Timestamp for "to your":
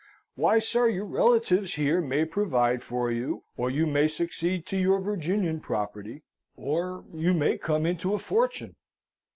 4.65-4.99